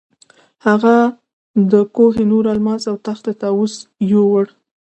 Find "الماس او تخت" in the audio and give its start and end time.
2.53-3.25